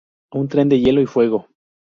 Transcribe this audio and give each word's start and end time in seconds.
Un 0.31 0.47
Tren 0.47 0.67
de 0.67 0.79
Hielo 0.79 0.99
y 0.99 1.05
Fuego". 1.05 1.47